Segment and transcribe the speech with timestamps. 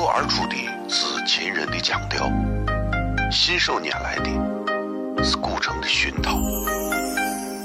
[0.00, 0.56] 脱而出的
[0.88, 2.32] 是秦人的腔调，
[3.30, 6.38] 信手拈来的是古城的熏陶，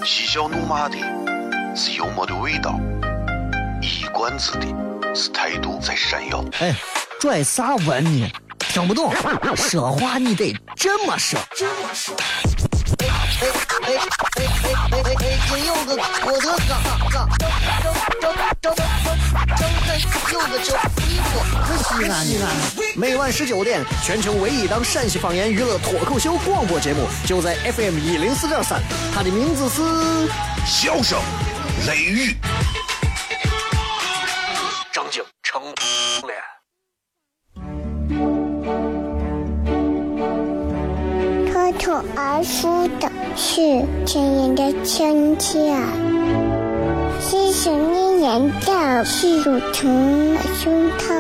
[0.04, 0.98] 嬉笑怒骂的
[1.74, 2.78] 是幽默的味道，
[3.82, 4.68] 一冠子的
[5.16, 6.44] 是态度在闪耀。
[6.60, 6.76] 哎，
[7.22, 8.30] 拽啥文呢？
[8.60, 9.14] 听不懂，
[9.56, 11.40] 说话你得这么说。
[11.40, 11.56] 哎
[13.40, 13.48] 哎
[13.80, 15.40] 哎哎哎哎哎！
[15.48, 16.76] 金柚子，我的哥哥，张
[17.10, 17.32] 张
[18.20, 19.45] 张张张
[19.86, 19.96] 张
[20.34, 20.76] 柚子叫
[21.06, 22.46] 衣服，可西安西安。
[22.96, 28.82] 每晚十九点，全球唯一档陕西方言娱乐脱口秀广播节目，就在 FM 一零四点三，
[29.14, 29.82] 它的名字是
[30.66, 31.20] 《笑声
[31.88, 32.32] 雷雨》。
[34.92, 36.36] 张景成脸。
[41.78, 45.76] 脱而出的是亲人的亲切，
[47.22, 51.14] 是想念人的是乳虫胸膛，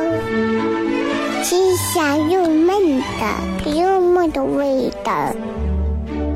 [1.43, 5.31] 是香又闷的幽默的味道，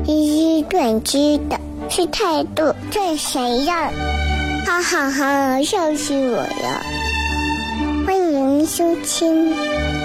[0.06, 3.74] 是短知的，是态度最闪耀，
[4.64, 6.82] 哈哈哈，笑死我了！
[8.06, 9.52] 欢迎收听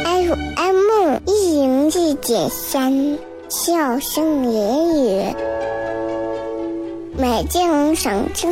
[0.04, 3.20] FM 一零四点三。
[3.48, 5.36] 笑声言语，
[7.16, 8.52] 美景赏晴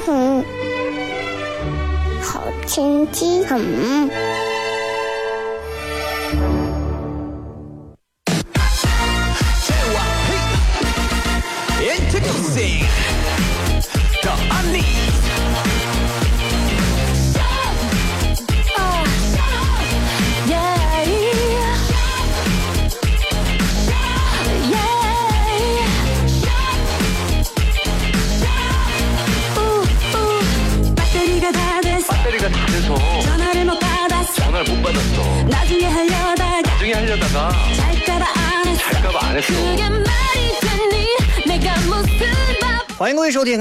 [2.34, 4.09] 好天气嗯。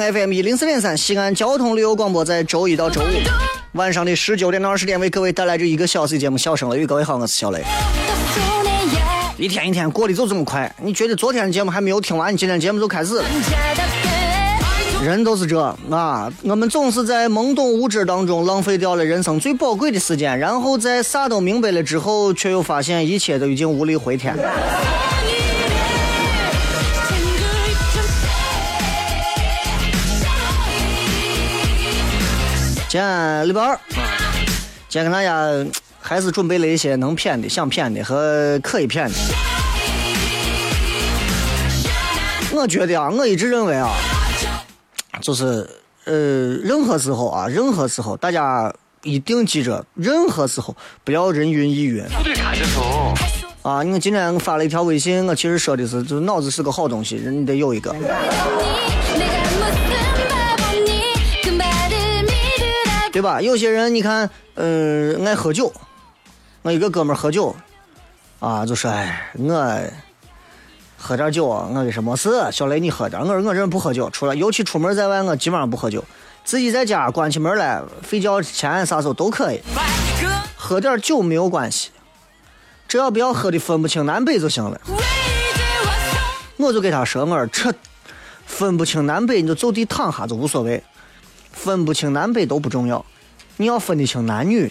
[0.00, 3.04] FM 一零四点三西安交通旅游广播，在周一到周五
[3.72, 6.84] 晚上的十九点到二十点为各位带来这一个小时的节目《笑声雷雨》。
[6.86, 7.62] 各位好，我是小雷。
[9.36, 13.24] 一天一天过得就这么快，你觉得昨天的节目还没有听完，你今天节目就开始了。
[15.02, 15.60] 人都是这
[15.90, 24.36] 啊，我们总是在懵懂无知当中浪费掉了人生最宝贵的时间，然后在啥都明白了之后，却又发现一切都已经无力回天。
[32.92, 33.80] 今天礼拜二，
[34.86, 35.48] 今天跟大家
[35.98, 39.14] 还是准备了一些能骗的、想骗的和可以骗的。
[42.52, 43.88] 我觉得啊，我一直认为啊。
[45.22, 45.66] 就是
[46.04, 46.12] 呃，
[46.62, 48.70] 任何时候啊，任何时候，大家
[49.02, 52.04] 一定记着，任何时候不要人云亦云。
[53.62, 57.96] 啊，你看今天我发了一条微信，我其实说的是，就脑子是个好东西，人你得有一个。
[63.12, 63.40] 对吧？
[63.40, 65.72] 有些人你看，呃，爱喝酒，
[66.62, 67.54] 我一个哥们喝酒，
[68.40, 69.78] 啊，就说，哎，我。
[71.04, 72.30] 喝点酒，我跟什么事？
[72.52, 73.20] 小雷，你喝点。
[73.20, 76.04] 我说我这人不喝酒，除了尤其出门在外，我基本上不喝酒。
[76.44, 79.60] 自己在家关起门来睡觉前啥时候都可以，
[80.56, 81.90] 喝点酒没有关系，
[82.86, 84.80] 只要不要喝的分不清南北就行了。
[86.56, 87.74] 我就给他说，我说这
[88.46, 90.84] 分不清南北，你就就地躺下就无所谓，
[91.52, 93.04] 分不清南北都不重要，
[93.56, 94.70] 你要分得清男女。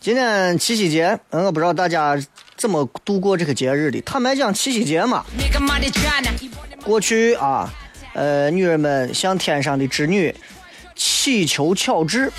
[0.00, 2.18] 今天七夕节，嗯，我不知道大家
[2.56, 4.00] 怎么度过这个节日的。
[4.00, 5.22] 坦白讲，七夕节嘛，
[6.82, 7.70] 过去啊，
[8.14, 10.34] 呃，女人们向天上的织女
[10.94, 12.32] 祈求巧智，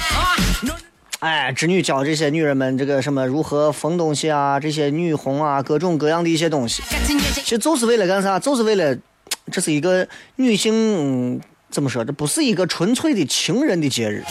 [1.19, 6.81] 哎，织女教这些女人们这个什么如何缝东西啊，这些女红啊，各种各样的一些东西，
[7.43, 8.39] 其实就是为了干啥？
[8.39, 8.97] 就是为了，
[9.51, 10.07] 这是一个
[10.37, 12.05] 女性怎么说？
[12.05, 14.23] 这不是一个纯粹的情人的节日，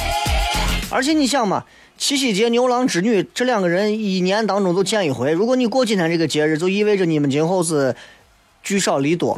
[0.91, 1.65] 而且你想嘛。
[1.99, 5.33] 七夕节，牛郎织女这两个人一年当中都见一回。
[5.33, 7.93] 如果你过今天这个节日，就意味着你们今后是
[8.63, 9.37] 聚少离多。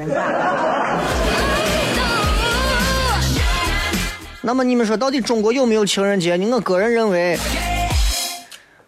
[4.42, 6.48] 那么你们说，到底中国有没有情人节呢？
[6.50, 7.38] 我个人认为，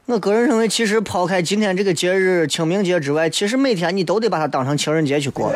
[0.06, 5.52] 我个人认为，其实抛开今天这个节日清明节之外，其实每天你都得把它当成情人节去过。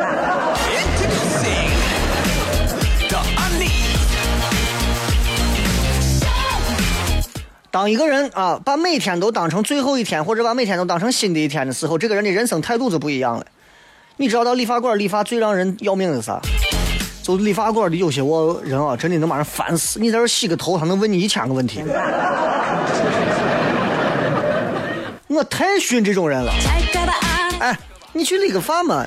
[7.71, 13.43] 当一个人啊，把每天都当成最后一天，或者把每天都当成新的一天的时候，这个人的人生态度就不一样了。
[14.17, 16.39] 你知道到理发馆理发最让人要命的是啥？
[17.27, 19.99] 就理发馆的有些我人啊，真的能把人烦死。
[19.99, 21.83] 你在这洗个头，他能问你一千个问题。
[25.27, 26.53] 我太训这种人了。
[27.59, 27.77] 哎，
[28.13, 29.05] 你去理个发嘛？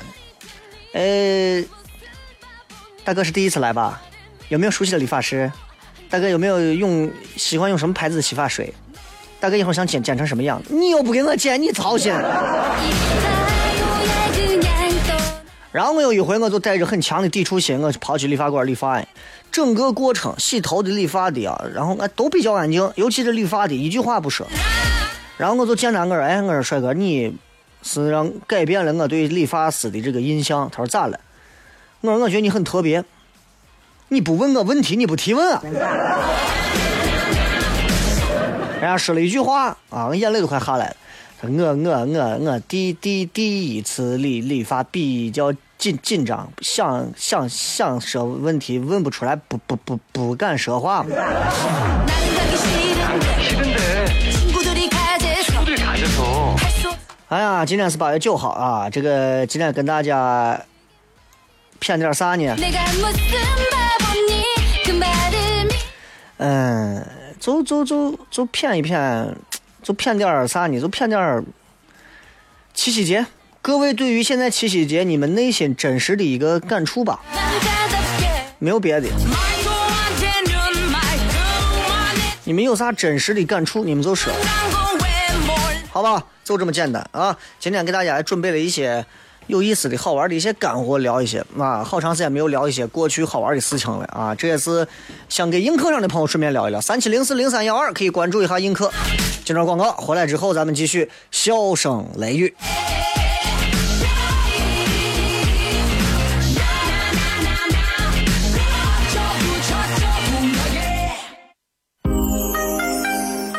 [0.93, 1.63] 呃，
[3.03, 3.99] 大哥是第一次来吧？
[4.49, 5.51] 有没有熟悉的理发师？
[6.07, 8.71] 大哥有没有用喜欢用什么牌子的洗发水？
[9.39, 10.61] 大哥一会儿想剪剪成什么样？
[10.69, 12.13] 你又不给我剪，你操心。
[15.71, 19.01] 然后我有一回，我就带着很强的抵触心，我跑去理发馆理发。
[19.51, 24.45] 整个过程，洗头的、理发的啊，然后我都比较安静，尤其是理发的，一句话不说。
[25.37, 27.35] 然后我就见他，我说：“哎，我说帅哥，你
[27.81, 31.19] 是让改变了我对理发师的这个印象。”他说：“咋了？”
[32.01, 33.03] 我说：“我觉得你很特别，
[34.09, 35.61] 你不问我问题，你不提问啊。”
[38.79, 40.95] 人家说了一句话啊，我眼泪都快下来了。
[41.43, 51.03] 我我我我第第第一次理理发比较紧紧张，想想想说问题问不出来，不不不不敢说话。
[57.29, 60.61] 哎呀，今天是八月九号啊，这个今天跟大家
[61.79, 62.55] 骗点啥呢？
[66.37, 67.03] 嗯，
[67.39, 69.35] 就就就就骗一骗。
[69.81, 70.79] 就骗点啥呢？
[70.79, 71.43] 就骗点
[72.73, 73.25] 七夕节。
[73.61, 77.19] 各位对于现在七夕节，你们内心真实的一个感触吧。
[78.59, 79.07] 没有别的。
[82.43, 84.33] 你们有啥真实的感触，你们就说。
[85.91, 87.37] 好吧，就这么简单啊！
[87.59, 89.05] 今天给大家准备了一些。
[89.51, 91.83] 有意思的好玩的一些干货，聊一些啊！
[91.83, 94.33] 好长时间没有聊一些过去好玩的事情了啊！
[94.33, 94.87] 这也是
[95.27, 96.79] 想给映客上的朋友顺便聊一聊。
[96.79, 98.89] 三七零四零三幺二可以关注一下映客。
[99.43, 102.55] 接着广告回来之后，咱们继续笑声雷雨。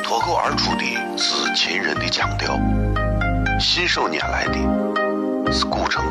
[0.02, 2.58] 脱口而出的是秦人的腔调，
[3.60, 5.01] 信手拈来的。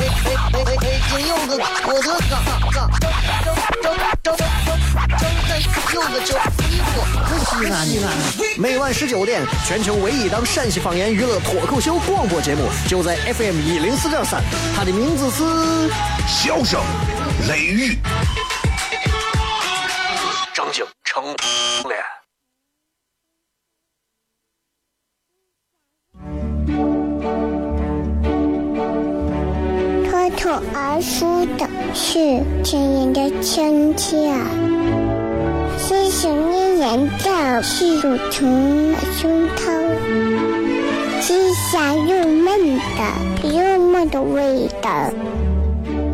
[0.00, 0.08] 北
[1.12, 2.42] 京有个郭德纲，
[2.72, 3.12] 张张
[3.82, 4.48] 张张张
[5.92, 6.96] 有个叫西瓜，
[7.44, 8.06] 西安西安。
[8.56, 14.42] 每晚十九点，全球唯一档陕西方言娱乐脱口秀广播节目，就在 FM 一零四点三。
[14.74, 15.42] 它的名字是
[16.26, 16.80] 《笑声
[17.46, 17.98] 雷雨》，
[31.00, 34.30] 脱而出的是亲人的亲切，
[35.78, 39.72] 是想念人的是乳虫的胸膛，
[41.22, 45.10] 是香又闷的又闷的味道，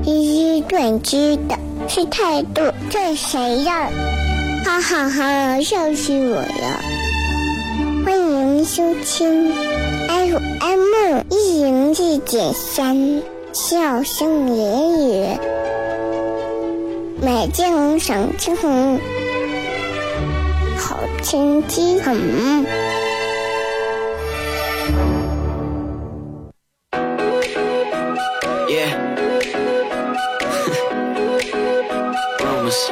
[0.05, 3.91] 是短知的是态度这谁呀？
[4.65, 6.81] 哈哈哈，笑死我了！
[8.05, 9.53] 欢迎收听
[10.09, 13.36] FM 一零四点三。
[13.56, 15.38] 笑声言语，
[17.23, 19.00] 美景赏青红，
[20.76, 22.66] 好天气很。
[28.69, 28.92] Yeah.
[32.38, 32.90] Rumors.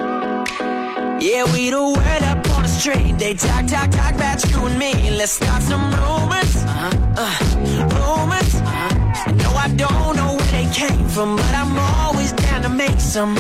[1.21, 3.19] Yeah, we the word up on the street.
[3.19, 5.11] They talk, talk, talk about you and me.
[5.11, 6.14] Let's start some rumors.
[13.15, 13.37] Some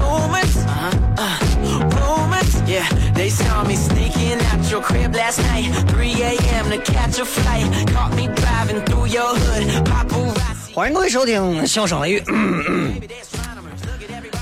[0.00, 0.56] rumors.
[0.64, 1.36] Uh, uh,
[1.92, 2.88] rumors, yeah.
[3.12, 6.70] They saw me sneaking out your crib last night, 3 a.m.
[6.70, 7.68] to catch a flight.
[7.92, 10.72] Caught me driving through your hood, paparazzi.
[10.74, 12.20] 欢迎各位收听《笑声雷雨》。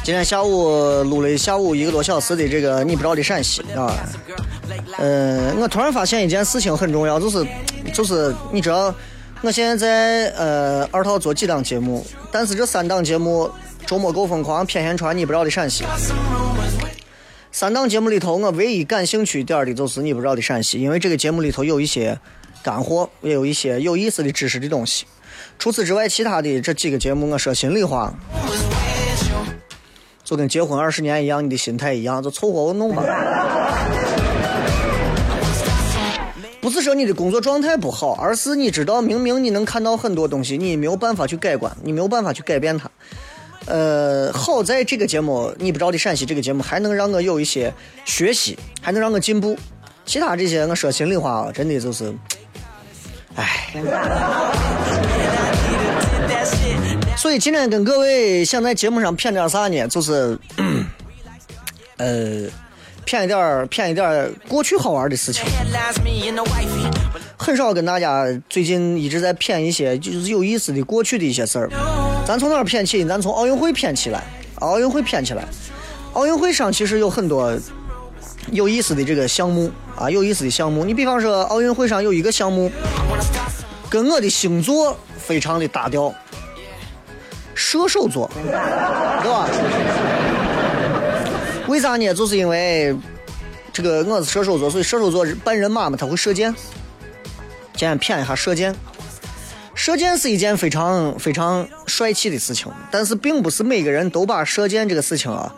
[0.04, 3.92] 今天下午录了下午一个多小时的这个你不知道的陕西啊。
[4.99, 7.44] 嗯，我突然发现一件事情很重要，就是
[7.92, 8.94] 就是你知道。
[9.40, 13.49] 我现在在呃二套做几档节目，但是这三档节目
[13.88, 15.83] 周末够疯狂，偏偏传你不知道的陕西。
[17.50, 22.21] 三档节目里头，我唯一感兴趣点的就是你不知道的陕西，因为这个节目里头有一些
[22.62, 25.07] 干货，也有一些有意思的知识的东西。
[25.59, 28.12] 除此之外，其他的这几个节目，我说心里话，
[30.23, 33.02] 就跟结婚二十年一样，你的心态一样，就凑合我弄吧。
[36.61, 42.90] 不是说你的工作状态不好，而是你知道，明明你能看到很多东西，你没有办法去改观，你没有办法去改变它。
[43.69, 47.73] 呃，好在这个节目，你不着的陕西这个节目还能让我有一些
[48.07, 49.57] 学习，还能让我进步。
[50.07, 52.11] 其他这些，我说心里话啊，真的就是，
[53.35, 53.75] 唉。
[57.15, 59.87] 所以今天跟各位想在节目上骗点啥呢？
[59.89, 60.39] 就是，
[61.99, 62.49] 呃，
[63.05, 65.45] 骗一点骗一点过去好玩的事情。
[67.37, 71.69] 很少跟大家最近一直在骗一些就是有意思的过去的一些事儿。
[72.28, 73.02] 咱从哪儿骗起？
[73.06, 74.23] 咱从奥运会骗起来。
[74.56, 75.42] 奥运会骗起来。
[76.12, 77.58] 奥运会上其实有很多
[78.52, 80.85] 有意思的这个项目啊，有意思的项目。
[80.85, 82.70] 你比方说，奥运会上有一个项目，
[83.88, 86.12] 跟我的星座非常的搭调，
[87.54, 89.49] 射手座，对吧？
[91.66, 92.12] 为啥呢？
[92.12, 92.94] 就是因为
[93.73, 96.54] 这个我是射手座，所以射手座扮人马嘛，他会射箭。
[97.73, 98.76] 今天骗一下射箭。
[99.78, 105.54] 射箭是一件非常非常帅气的事情，但是并不是每个人都把射箭这个事情啊，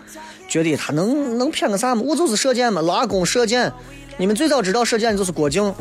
[0.46, 2.02] 觉得他能能骗个啥嘛？
[2.04, 3.72] 我就是射箭嘛，拉弓射箭。
[4.18, 5.74] 你们最早知道射箭的就是郭靖。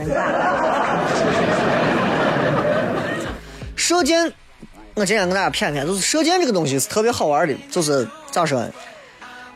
[3.75, 4.31] 射箭，
[4.93, 8.65] 我今天跟大家骗骗，就是射箭这个东西是特别好玩的，就是咋说？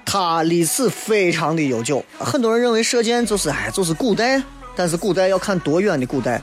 [0.06, 4.44] 它历史非常的悠久，很多人认为射箭就是哎就是古代，
[4.76, 6.42] 但是古代要看多远的古代。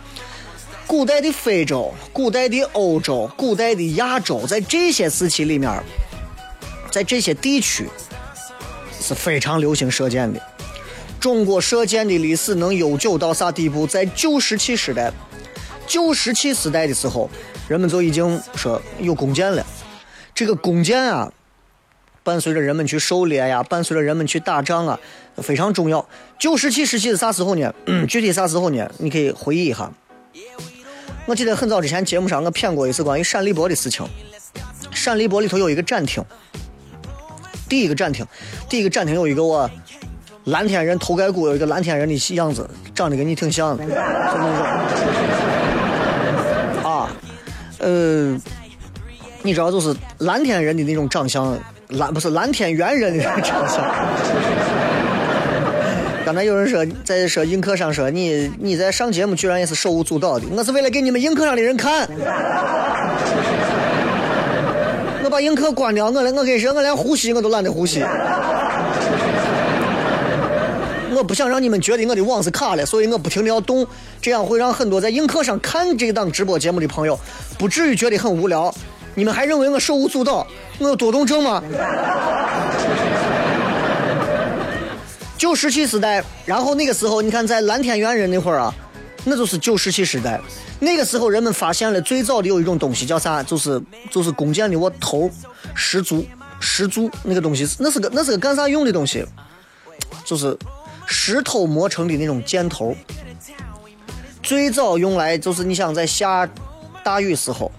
[0.90, 5.80] 古代的非洲、古代的欧洲、古代的亚洲，在这些时期里面，
[6.90, 7.88] 在这些地区
[9.00, 10.42] 是非常流行射箭的。
[11.20, 13.87] 中国射箭的历史能悠久到啥地步？
[13.87, 15.12] 在旧石器时代，
[15.87, 17.30] 旧石器时代的时候，
[17.68, 19.64] 人们就已经说有弓箭了。
[20.35, 21.32] 这个弓箭啊，
[22.25, 24.99] 伴随着人们去狩猎呀，伴随着人们去打仗啊，
[25.37, 26.04] 非常重要。
[26.37, 27.73] 旧石器时期是啥时候呢？
[28.09, 28.90] 具体啥时候呢？
[28.99, 29.88] 你可以回忆一下。
[31.31, 34.05] 我记得很早之前节目上我骗过一次关于陕历博的事情。
[34.91, 36.25] 陕历博里头有一个展厅，
[37.69, 38.27] 第一个展厅，
[38.69, 39.71] 第一个展厅有一个我
[40.47, 43.85] 蓝天人头盖骨有一个蓝天人的样子，长得跟你挺像的。
[46.83, 47.09] 啊，
[47.79, 48.37] 呃，
[49.43, 51.57] 你知道就是蓝天人的那种长相，
[51.91, 53.81] 蓝不是蓝天猿人的长相。
[56.31, 62.09] 刚才有人说在说映客上说你你在上节目居然也是手舞足蹈的，我是为了给你们映客上的人看。
[65.25, 68.05] 我把映客关掉，我连我跟你说我连呼吸我都懒得呼吸。
[71.17, 73.85] 我不想让你们觉得我的网是卡了，所以我不停的要动，
[74.23, 77.19] 这样会让很多在映客上看这档直播节目的朋友
[77.59, 78.73] 不至于觉得很无聊。
[79.17, 80.47] 你们还认为我手舞足蹈，
[80.79, 81.61] 我有多动症吗？
[85.40, 88.75] 旧石器时代，然后那个时候，你看在蓝天猿人那会儿啊，
[89.25, 90.38] 那就是旧石器时代。
[90.80, 93.42] 那个时候，人们发现了最早的有一种东西叫啥？
[93.42, 93.80] 就是
[94.11, 95.30] 就是弓箭的我头
[95.75, 96.26] 石足
[96.61, 99.25] 石足那个东西，那是个那是个干啥用的东西？
[100.26, 100.54] 就是
[101.06, 102.94] 石头磨成的那种箭头。
[104.42, 106.47] 最早用来就是你想在下
[107.02, 107.73] 大雨时候，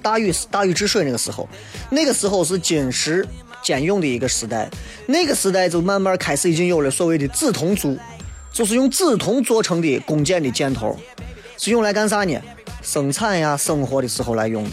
[0.00, 1.48] 大雨大禹治水那个时候，
[1.90, 3.26] 那个时候是金石。
[3.62, 4.68] 兼用的一个时代，
[5.06, 7.98] 那个时代就慢慢开始已经有了所谓的紫铜珠，
[8.52, 10.96] 就是用紫铜做成的弓箭的箭头，
[11.56, 12.40] 是用来干啥呢？
[12.82, 14.70] 生产呀、生活的时候来用的。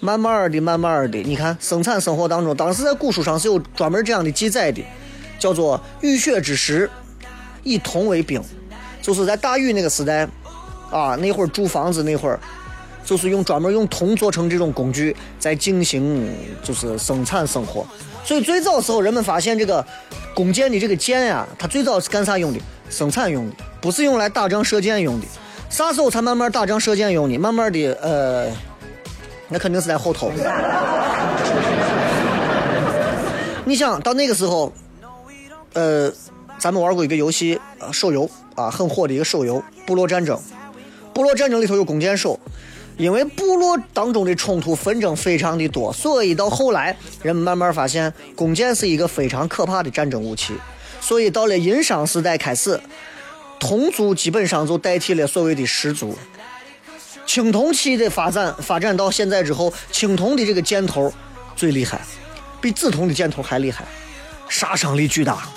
[0.00, 4.82] 慢慢的、慢慢的，你看生产生活当中，当时在古书上是有专门这样的记载的，
[5.38, 6.90] 叫做“浴血之时，
[7.62, 8.42] 以铜为兵”，
[9.02, 10.28] 就是在大禹那个时代，
[10.90, 12.38] 啊，那会儿筑房子那会儿。
[13.02, 17.84] 就是用专门用铜做成这种工具，在进行就是生产生活。
[18.30, 19.84] 所以最早时候人们发现这个
[20.36, 22.60] 弓箭的这个箭呀，它最早是干啥用的？
[22.88, 25.26] 生产用的，不是用来打仗射箭用的。
[25.68, 27.36] 啥时候才慢慢打仗射箭用的？
[27.36, 28.46] 慢慢的，呃，
[29.48, 30.30] 那肯定是在后头。
[33.66, 34.72] 你想到那个时候，
[35.72, 36.08] 呃，
[36.56, 37.60] 咱们玩过一个游戏，
[37.90, 40.36] 手游啊，很火的一个手游《部落战争》。
[41.12, 42.38] 部落战争里头有弓箭手。
[43.00, 50.52] 因为部落当中的冲突纷争非常的多，所以到后来人们慢慢发现弓箭是一个非常可怕的战争武器。
[51.00, 52.78] 所以到了殷商时代开始，
[53.58, 56.14] 铜族基本上就代替了所谓的石族。
[57.24, 61.10] 青铜器的发展发展到现在之后，青铜的这个箭头
[61.56, 61.98] 最厉害，
[62.60, 63.86] 比紫铜的箭头还厉害，
[64.46, 65.48] 杀伤力巨大。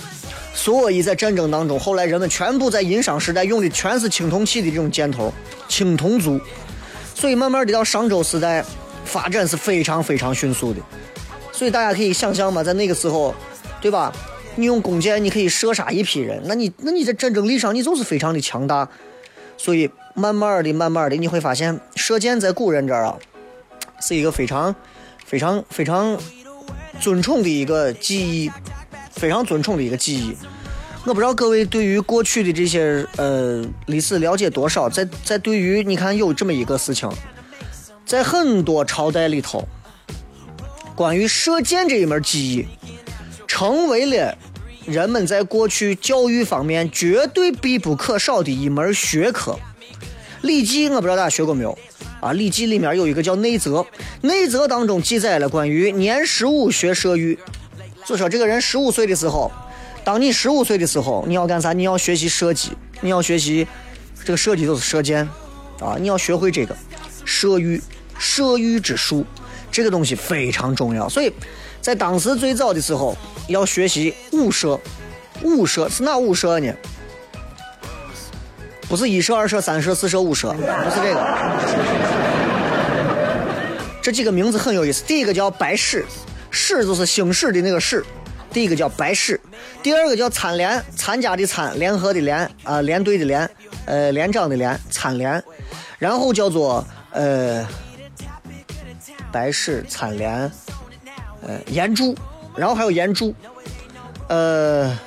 [0.54, 5.34] 所以在战争当中，后来人们全部在殷商时代用的全是青铜器的这种箭头，
[5.68, 6.40] 青铜族。
[7.24, 8.62] 所以慢慢的到商周时代，
[9.06, 10.82] 发展是非常非常迅速的。
[11.54, 13.34] 所以大家可以想象嘛，在那个时候，
[13.80, 14.12] 对吧？
[14.58, 18.90] 你用弓箭，你可以射杀一批人，那你那你在战争力上你就是非常的强大。
[19.56, 23.18] 所以慢慢的、慢慢的，你会发现射箭在古人这儿啊，
[24.02, 24.76] 是一个非常、
[25.26, 26.20] 非常、非常
[27.00, 28.52] 尊崇的一个技艺，
[29.12, 30.36] 非常尊崇的一个技艺。
[31.06, 37.10] 我不知道各位对于过去的这些呃历史了解多少，在在对于你看有这么一个事情，
[38.06, 39.68] 在很多朝代里头，
[40.96, 42.68] 关于射箭这一门技艺，
[43.48, 44.38] 成为了。
[44.86, 49.54] 人们在过去教育方面绝对必不可少的一门学科，
[50.42, 51.72] 《礼记》我不知道大家学过没有
[52.20, 52.32] 啊？
[52.34, 53.86] 《礼记》里面有一个叫内则，
[54.20, 57.40] 内则当中记载了关于年十五学射御，
[58.06, 59.50] 就说这个人十五岁的时候，
[60.04, 61.74] 当你十五岁的时候，你要干啥？
[61.74, 63.68] 你要学习射击，你要学习
[64.24, 65.28] 这个射击就是射箭
[65.80, 66.76] 啊，你要学会这个
[67.26, 67.82] 射御，
[68.18, 69.26] 射御之术，
[69.72, 71.34] 这个东西非常重要，所以。
[71.82, 73.14] 在当时最早的时候，
[73.50, 74.80] 要学习五射，
[75.42, 76.74] 五射是哪五射呢？
[78.88, 81.20] 不是一射、二射、三射、四射、五射，不是这个。
[84.02, 85.04] 这几个名字很有意思。
[85.04, 86.06] 第一个叫白矢，
[86.50, 88.06] 矢就是星矢的那个矢。
[88.54, 89.40] 第一个叫白氏，
[89.82, 93.50] 第二个叫参联，参加的参，联合的联，啊，连队的连，
[93.86, 95.44] 呃，连长的连，参联。
[95.98, 97.68] 然后叫做呃，
[99.32, 100.52] 白氏参联。
[101.46, 102.16] 呃，岩柱，
[102.56, 103.36] 然后还有岩柱，
[104.30, 104.98] 呃，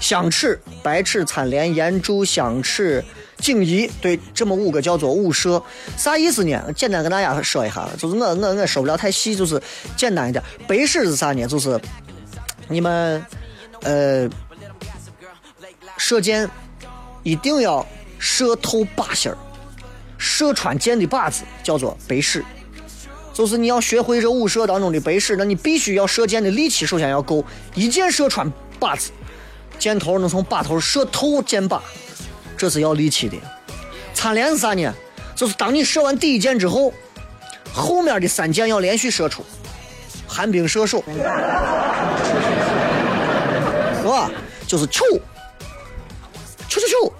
[0.00, 3.04] 相尺、白尺、参联、岩柱、相尺、
[3.38, 5.62] 景仪，对，这么五个叫做五射，
[5.96, 6.60] 啥意思呢？
[6.74, 9.62] 简单跟大家说一下，就是我我我说不了太细，就是
[9.96, 10.42] 简单一点。
[10.66, 11.46] 白矢是啥呢？
[11.46, 11.80] 就是
[12.70, 13.26] 你们
[13.82, 14.30] 呃
[15.98, 16.48] 射箭
[17.22, 17.84] 一定要
[18.18, 19.36] 射透靶心儿，
[20.16, 22.44] 射穿箭的靶子叫做白矢。
[23.34, 29.10] 就是你要学会这五射当中的白矢，那你必须要射箭的力气首先要够，一箭射穿靶子，
[29.78, 31.80] 箭头能从靶头射透箭靶，
[32.56, 33.36] 这是要力气的。
[34.14, 34.94] 参连是啥呢？
[35.34, 36.92] 就是当你射完第一箭之后，
[37.72, 39.42] 后面的三箭要连续射出，
[40.32, 41.02] 寒冰射手，
[44.00, 44.30] 是吧？
[44.64, 45.04] 就是球，
[46.68, 47.12] 球球球，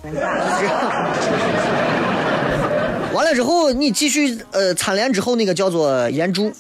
[3.13, 6.53] 完了之后，你继续呃参连之后那个叫做岩柱，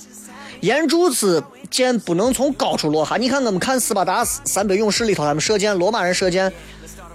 [0.60, 3.16] 岩柱是箭不能从高处落下。
[3.16, 6.52] 你看我们看斯巴达三百勇士里头，他们射箭，罗马人射箭，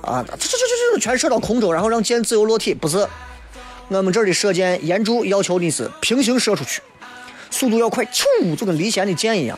[0.01, 2.73] 啊，这这这这全射到空中，然后让箭自由落体。
[2.73, 3.05] 不是，
[3.89, 6.81] 我们这儿的射箭岩柱要求你是平行射出去，
[7.55, 9.57] 速度要快，咻，就跟离弦的箭一样，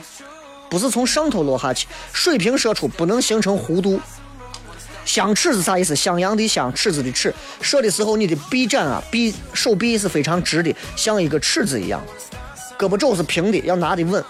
[0.69, 3.99] 不是从上头落下去，水平射出，不能形成弧度。
[5.03, 5.95] 相尺是啥意思？
[5.95, 7.33] 襄阳的襄，尺子的尺。
[7.59, 11.99] 射的时候，你的臂展啊，臂手臂是非常直的，像一个尺子一样。
[12.77, 14.23] 胳膊肘是平的，要拿得稳。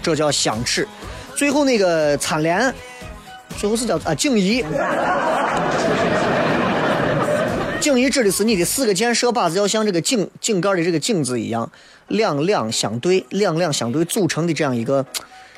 [0.00, 0.86] 这叫相尺。
[1.34, 2.72] 最后那个参联，
[3.58, 4.64] 最后是叫啊颈仪。
[7.80, 11.70] 颈仪指的是你的四个箭射靶子要像这个井井盖的这个井字一样，
[12.08, 15.04] 两两相对，两两相对组成的这样一个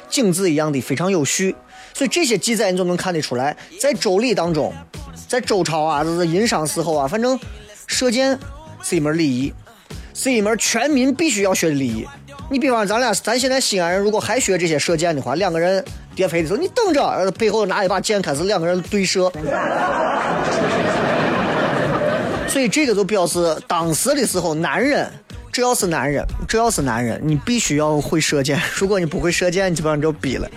[0.08, 1.54] 井字一样的，非常有序。
[1.92, 4.72] 所以这些记载你就能看得出来，在周礼当中，
[5.28, 7.38] 在周朝啊，就是殷商时候啊，反正
[7.88, 8.38] 射箭
[8.82, 9.52] 是一门礼仪，
[10.14, 12.06] 是一门全民必须要学的礼仪。
[12.50, 19.30] 你比方咱俩，咱现在西安人如果还学这些射箭的话，两个人叠飞的时候，你等着，背后拿一把剑开始两个人对射。
[22.48, 25.10] 所以这个就表示当时的时候，男人
[25.50, 28.60] 只要是男人，只要是男人，你必须要会射箭。
[28.74, 30.50] 如果你不会射箭，基本上就毙了。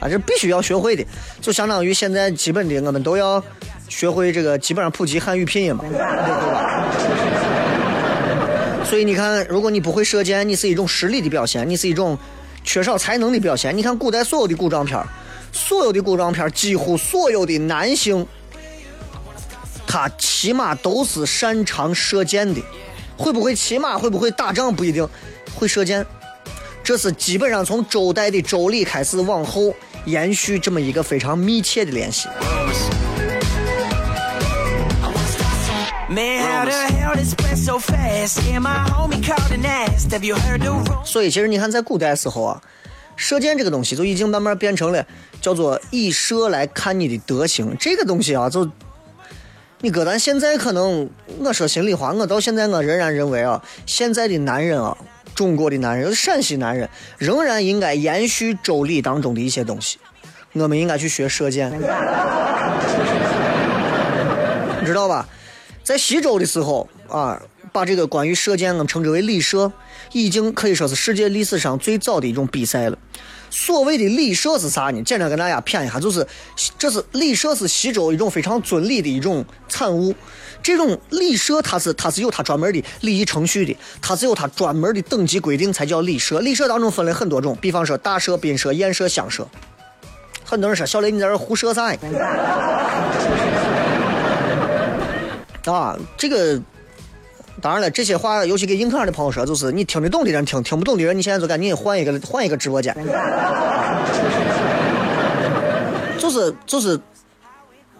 [0.00, 1.04] 啊，这必须要学会的，
[1.40, 3.42] 就相当于现在基本的，我们都要
[3.88, 6.84] 学会这个基本上普及汉语拼音嘛， 对吧？
[8.84, 12.18] 所以你看，如果你不会射箭，你是一种实力的表现，你是一种
[12.64, 13.76] 缺少才能的表现。
[13.76, 14.98] 你看古代所有的古装片
[15.52, 18.26] 所有的古装片几乎所有的男性，
[19.92, 22.62] 他起码都是擅长射箭的，
[23.16, 25.04] 会不会骑马，会不会打仗不一定，
[25.52, 26.06] 会射箭，
[26.84, 29.74] 这是基本上从周代的周礼开始往后。
[30.06, 32.26] 延续这么一个非常密切的联系。
[41.04, 42.62] 所以，其实你看，在古代时候啊，
[43.14, 45.06] 射箭这个东西就已经慢慢变成了
[45.42, 47.76] 叫做以射来看你的德行。
[47.78, 48.66] 这个东西啊，就
[49.82, 54.96] 你搁咱现在可能，我说心里话，我到现在我仍然认为啊，现在的男人啊。
[55.32, 59.96] 中国的男人，陕西男人，仍然应该延续周礼当中的一些东西。
[60.52, 61.78] 我们应该去学射箭， 你
[64.84, 65.26] 知道吧？
[65.82, 67.40] 在西周的时候啊，
[67.72, 69.72] 把这个关于射箭，我们称之为礼射，
[70.12, 72.98] 已经可以说是世界历史上最早的一种比赛了。
[73.50, 75.02] 所谓的礼射是啥呢？
[75.02, 76.26] 简单跟大家谝一下，就是
[76.78, 80.14] 这是礼射是西周一种非常尊礼的一种产物。
[80.62, 86.40] 这种礼射它是它是有它专门的礼仪程序的，它是有它专门的等级规定才叫礼射。
[86.40, 89.46] 礼射当中分了很多种，比方说大射、宾射、宴射、香射。
[90.44, 91.92] 很多人说小雷你在这胡说啥？
[95.66, 96.60] 啊，这个
[97.60, 102.94] 当然了，这些话尤其给硬课上的朋友说，就是你听得懂的人听，听不懂的人你现在就赶紧换一个换一个直播间。
[106.18, 107.00] 就是就是，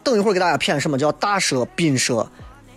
[0.02, 2.28] 等一会儿给大家谝什么叫大蛇、宾蛇、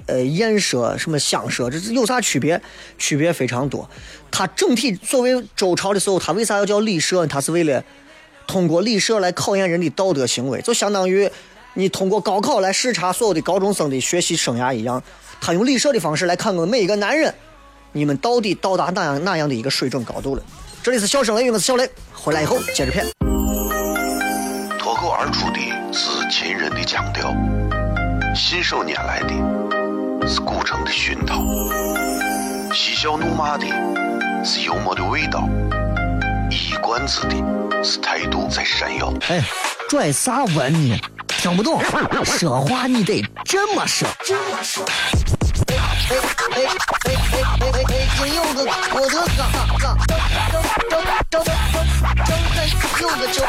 [0.05, 2.61] 呃宴蛇、什么香蛇，这是有啥区别？
[2.97, 3.89] 区别非常多。
[4.29, 7.25] 它整体作为周朝的时候，它为啥要叫礼社？
[7.27, 7.83] 它是为了
[8.47, 11.29] 通过礼社来考验人的道德行为，就相当于。
[11.75, 15.01] 你通过高考来视察所有的高中生的学习生涯一样，
[15.45, 17.35] 他用立射的方式来看看每一个男人，
[17.91, 20.43] 你们到底到达哪样哪样的一个水准高度了？
[20.81, 23.05] 这里是小声雷，我是小雷，回来以后接着片。
[24.79, 25.59] 脱口而出的
[25.91, 27.35] 是秦人的腔调，
[28.33, 31.43] 信手拈来的是古城的熏陶，
[32.73, 33.65] 嬉笑怒骂的
[34.45, 35.45] 是幽默的味道，
[36.53, 37.43] 一冠子地
[37.83, 39.11] 是态度在闪耀。
[39.27, 39.43] 哎，
[39.89, 41.01] 拽啥文意？
[41.27, 41.81] 听不懂，
[42.23, 44.07] 说话你得这么说。
[44.27, 45.75] 哎
[46.09, 46.15] 哎
[46.49, 46.61] 哎哎
[47.05, 48.07] 哎哎哎！
[48.19, 49.97] 真有个郭德纲，张张张
[50.47, 51.47] 张张张张张张
[53.01, 53.43] 有个叫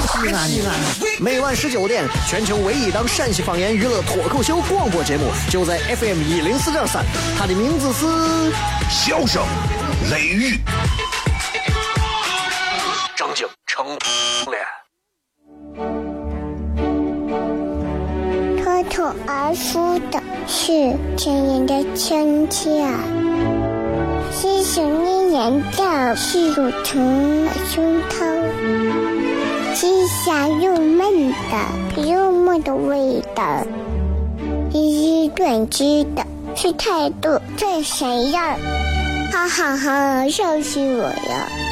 [0.00, 0.74] 西安西安。
[1.20, 7.04] 每晚十九点，全球唯一档陕西方言娱乐脱口秀广播节目，就在 FM 一零四点三，
[7.38, 8.06] 它的名字是
[8.88, 9.44] 《笑声
[10.10, 10.54] 雷雨》。
[13.18, 13.84] 张景成
[14.46, 14.64] 脸。
[18.62, 22.86] 脱口而出的是亲人的亲切，
[24.30, 33.66] 细细念念的是乳疼的胸膛，细香又闷的幽默的味道，
[34.72, 38.40] 一语断句的是态度最闪耀，
[39.32, 41.67] 哈哈哈，笑死我了！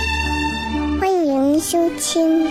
[1.61, 2.47] 收听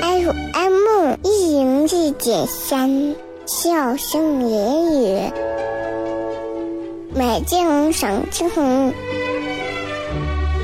[0.00, 3.14] FM 一零四点三。
[3.46, 5.32] 笑声言语，
[7.14, 8.90] 美景赏晴空，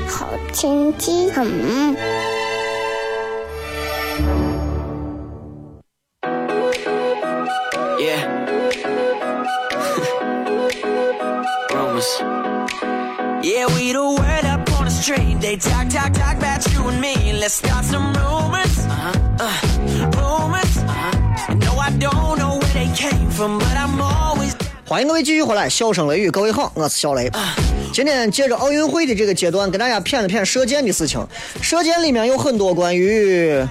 [0.07, 1.47] 好天气很。
[7.99, 8.25] Yeah.
[11.69, 12.09] Rumors.
[13.43, 15.39] Yeah, we the word up on the street.
[15.39, 17.30] They talk, talk, talk about you and me.
[17.41, 18.85] Let's start some rumors.
[18.85, 19.17] Uh-huh.
[19.39, 19.49] Uh,
[20.13, 20.77] rumors.
[20.77, 21.55] Uh-huh.
[21.55, 22.61] No, I don't know.
[24.85, 27.31] 欢迎各位继续回来，笑声雷雨，各位好，我是小雷。
[27.91, 31.25] 今天借着奥运会的这个阶段，跟大家谝了谝射箭的事情。
[31.63, 33.65] 射箭里面有很多关于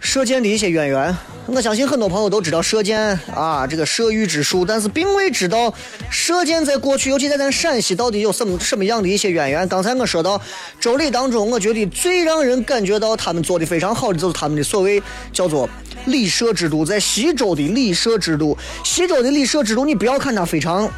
[0.00, 1.16] 射箭的一些渊源。
[1.46, 5.72] 我相信很多朋友都知道射箭啊，这个射御之术，但是并未知道
[6.08, 9.68] 射箭在过去，尤其在咱陕西，到底有什么什么样的一些渊源。
[9.68, 10.40] 刚才我说到
[10.80, 15.02] 周礼当中，我觉得最让人感觉到他们做的非常好的，就是他们的所谓
[15.32, 15.68] 叫做
[16.06, 20.88] 礼射制度，在西周的礼射制度，西周的礼射制度，你不要看它非常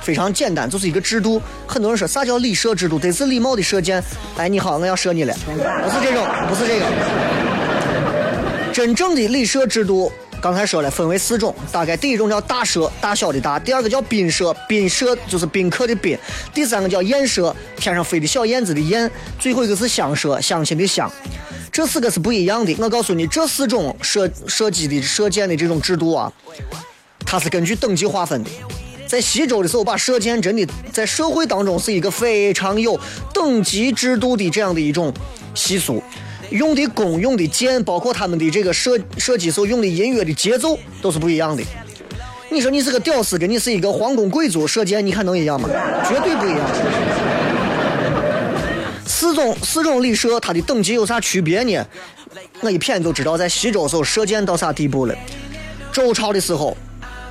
[0.00, 1.40] 非常简单，就是一个制度。
[1.66, 4.02] 很多人说啥叫礼射制度，得是礼貌的射箭。
[4.36, 7.51] 哎，你好，我要射你了，不是这种，不是这个。
[8.72, 16.16] 真正的礼射制度，刚才说了，分为四种，大概第一种叫大射，大小的大；第二个叫宾射，宾射就是宾客的宾；
[16.54, 19.06] 第三个叫燕射，天上飞的小燕子的燕；
[19.38, 21.10] 最后一个是相射，相亲的相。
[21.70, 22.74] 这四个是不一样的。
[22.78, 26.32] 我告诉你，这四种射射击的射箭的这种制度啊，
[27.26, 28.50] 它是根据等级划分的。
[29.06, 32.98] 在西周的时候，把射箭真的在社会当中是一个非常有
[33.34, 35.12] 等级制度的这样的一种
[35.54, 36.02] 习俗。
[36.52, 41.62] 用的弓、用的箭，包括他们的这个射射击时候用的音乐的节奏都是不一样的。
[42.50, 45.68] 你说你是个屌丝，跟你是一个皇宫贵族射箭，你看能一样吗？
[46.06, 46.60] 绝对不一样。
[49.06, 51.82] 四种四种礼射，它的等级有啥区别呢？
[52.60, 55.14] 我一瞥就知道，在西周时候射箭到啥地步了。
[55.90, 56.76] 周朝的时候，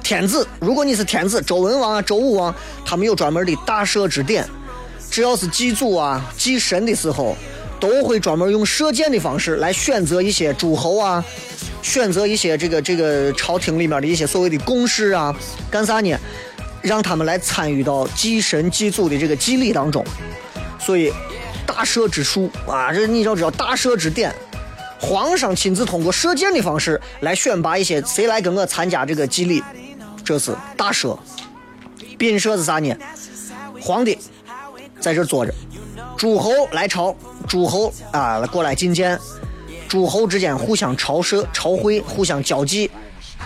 [0.01, 2.53] 天子，如果你是天子，周文王啊、周武王，
[2.83, 4.47] 他们有专门的大射之典，
[5.11, 7.37] 只要是祭祖啊、祭神的时候。
[7.81, 11.25] 都会专门用射箭的方式来选择一些诸侯啊，
[11.81, 15.35] 选择一些这个这个朝廷里面的一些所谓的公事啊，
[15.69, 16.15] 干啥呢？
[16.83, 20.05] 让他们来参与到祭神祭祖的这个祭礼当中。
[20.79, 21.11] 所以，
[21.65, 24.33] 大射之术啊，这你要知道大射之典，
[24.99, 29.63] 皇上亲自通过射箭的方式来选拔一些谁来跟我参加这个祭礼，
[30.23, 31.17] 这是大射。
[32.17, 32.95] 宾社是啥呢？
[33.79, 34.17] 皇帝
[34.99, 35.51] 在这坐着，
[36.15, 37.15] 诸侯来朝，
[37.51, 39.19] 诸侯啊过来觐见，
[39.89, 42.89] 诸侯之间互相朝射朝会，互相交际，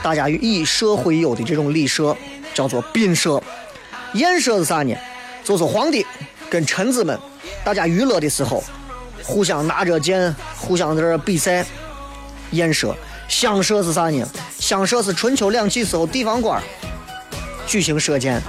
[0.04, 2.16] 大家以社会友的这种礼社
[2.54, 3.42] 叫做宾社。
[4.14, 4.96] 宴社是啥呢？
[5.44, 6.06] 就是皇帝
[6.52, 7.20] 跟臣子们
[7.64, 8.64] 大家娱乐的时候，
[9.24, 11.66] 互相拿着剑，互相在这比赛。
[12.52, 12.96] 宴社。
[13.28, 14.24] 乡社是啥呢？
[14.60, 16.62] 乡社是春秋两季时候地方官
[17.66, 18.40] 举行射箭，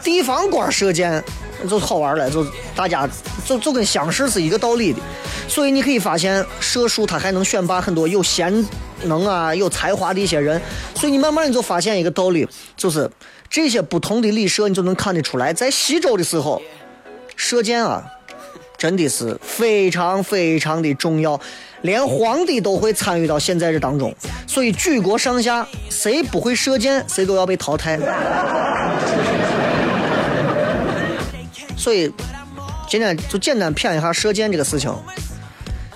[0.00, 1.20] 地方官射箭
[1.68, 3.08] 就好玩了，就大家
[3.44, 5.00] 就就跟相识是一个道理的。
[5.48, 8.66] 所以你可以发现，射术他还能选拔很多有贤
[9.04, 10.60] 能啊、有才华的一些人。
[10.94, 13.10] 所以你慢慢你就发现一个道理，就是
[13.50, 16.62] 这些不同的礼社，你就能看得出来，在西周的时候，
[17.36, 18.02] 射箭啊，
[18.78, 21.38] 真的是非常非常的重要。
[21.82, 24.14] 连皇帝都会参与到现在这当中，
[24.46, 27.98] 所以举国上下谁不会射箭，谁都要被淘汰。
[31.82, 32.12] 所以
[32.88, 34.94] 今天就简单谝一下射箭这个事情。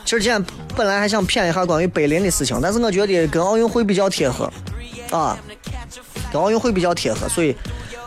[0.05, 0.45] 其实今天
[0.75, 4.53] 本来还想谝一下关于碑林的事情，但是我觉得跟奥运会比较贴合
[5.11, 5.39] 啊，
[6.33, 7.55] 跟奥运会比较贴合，所以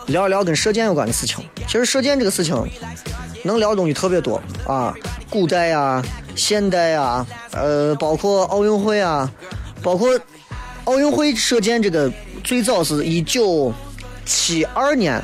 [0.07, 1.43] 聊一聊跟射箭有关的事情。
[1.67, 2.55] 其实射箭这个事情
[3.43, 4.93] 能聊的东西特别多啊，
[5.29, 6.03] 古代呀。
[6.35, 9.29] 现代啊，呃，包括奥运会啊，
[9.83, 10.17] 包括
[10.85, 12.09] 奥运会射箭这个
[12.45, 13.73] 最早是一九
[14.25, 15.21] 七二年，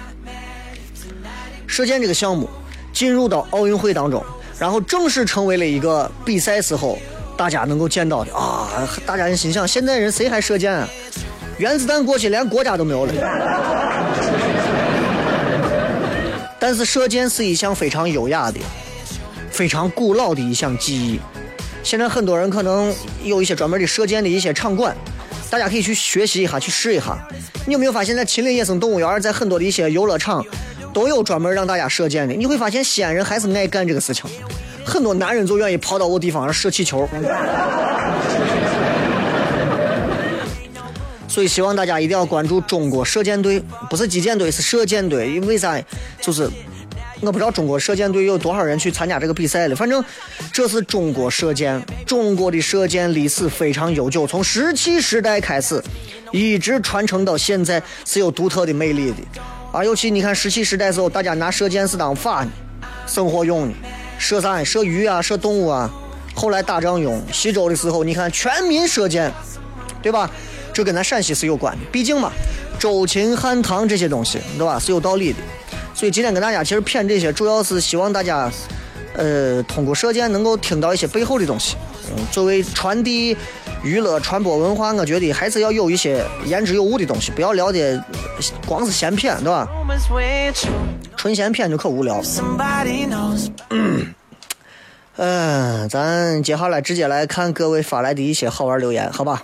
[1.67, 2.49] 射箭这个项目
[2.93, 4.23] 进入到奥运会当中，
[4.57, 6.97] 然后正式成为了一个比赛时候
[7.35, 10.87] 大家能够见到的啊，大家心想，现在人谁还射箭啊？
[11.57, 13.13] 原子弹过去连国家都没有了。
[16.59, 18.59] 但是射箭是一项非常优雅的。
[19.51, 21.19] 非常古老的一项技艺，
[21.81, 24.93] 现在很多人可能有一些专门的射箭的一些场馆，
[25.49, 27.17] 大家可以去学习一下，去试一下。
[27.65, 30.45] 你有没有发现，在秦岭野生动物园，在很多的一些游乐场，
[30.95, 32.33] 都有专门让大家射箭的？
[32.33, 34.23] 你会发现，西安人还是爱干这个事情，
[34.85, 37.05] 很多男人就愿意跑到我地方上射气球。
[41.27, 45.29] 所以，希望大家一定要关注中国射箭队，不是击剑队，是射箭队。
[45.29, 45.77] 因为啥？
[46.21, 46.49] 就是。
[47.21, 49.75] 我不知道中国射箭队有多少人去参加这个比赛了。
[49.75, 50.03] 反正
[50.51, 55.81] 这是中国射箭，中国的射箭历史非常悠久，从石器时代开始，
[56.31, 59.17] 一直传承到现在，是有独特的魅力的。
[59.75, 62.51] 啊，尤其你看石器时代时候，大家拿射箭是当法呢
[63.05, 63.73] 生活用的，
[64.17, 64.63] 射啥？
[64.63, 65.91] 射鱼啊，射动物啊。
[66.33, 67.21] 后来打仗用。
[67.29, 69.29] 西周的时候，你看全民射箭，
[70.01, 70.31] 对吧？
[70.71, 71.81] 这跟咱陕西是有关的。
[71.91, 72.31] 毕竟嘛，
[72.79, 74.79] 周秦汉唐这些东西，对吧？
[74.79, 75.39] 是有道理的。
[75.93, 78.49] 所以今天跟大家其实谝这些，主要是希望大家，
[79.17, 81.75] 呃，通过射箭能够听到一些背后的东西。
[82.09, 83.35] 嗯，作为传递
[83.83, 88.03] 娱乐、传播文化，我觉得还是要有一些言之有物的东西，不要聊的
[88.67, 89.67] 光是闲谝，对吧？
[91.17, 92.21] 纯闲谝就可无聊。
[95.17, 99.43] 嗯，咱接下来直接来看各位发来的一些好玩留言，好吧？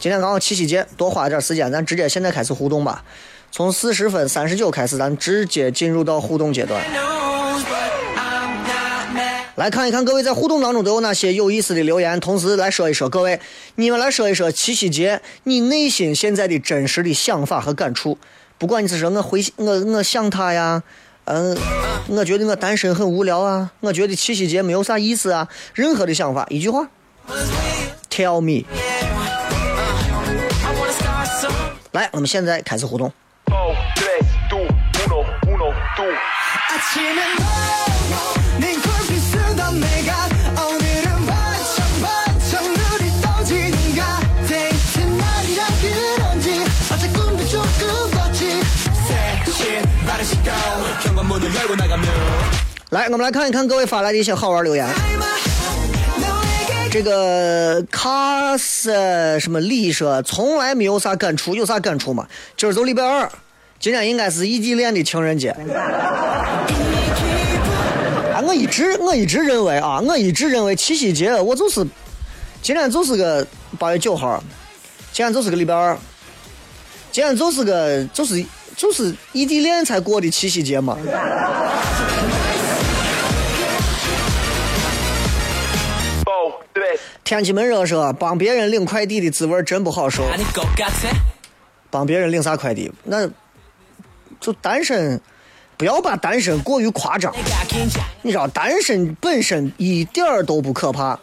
[0.00, 3.04] 今天刚好七夕节，多花一点时间，咱直接现在开始互动吧。
[3.52, 6.82] 从四十分三十九开始，咱直接进入到互动阶段。
[9.56, 13.38] 来看一看各位在互动当中都有哪些有意思的留言，同时来说一说各位，
[13.74, 18.16] 你们来说一说七夕节你内心现在的真实的想法和感触。
[18.56, 20.82] 不管你是说我回我我想他呀，
[21.26, 21.54] 嗯，
[22.08, 26.88] 我觉得我单身很无聊啊，我觉得七夕节没有啥意思啊，任何的想法，一句话
[28.08, 28.64] ，Tell me。
[31.92, 33.12] 来，我们现在开始互动。
[52.90, 54.86] 来，我们来看一看各位发来的一些好玩留言。
[56.90, 58.92] 这个卡斯
[59.40, 62.26] 什么李说从来没有啥感触，有啥感触吗？
[62.56, 63.30] 今儿都礼拜二。
[63.82, 65.48] 今天应该是异地恋的情人节。
[65.48, 65.60] 啊，
[68.46, 71.84] 我一直我一直认为啊，我一直认为七夕节我就是，
[72.62, 73.44] 今天就是个
[73.80, 74.40] 八月九号，
[75.12, 75.98] 今天就是个礼拜二，
[77.10, 80.96] 今天就是个就是就是异地恋才过的七夕节嘛。
[87.24, 90.22] 天气闷热说，帮别人领快递的滋味真不好受。
[91.90, 92.88] 帮别人领啥快递？
[93.02, 93.28] 那。
[94.42, 95.20] 就单身，
[95.76, 97.32] 不要把单身过于夸张。
[98.22, 101.18] 你知道，单身本身一点儿都不可怕，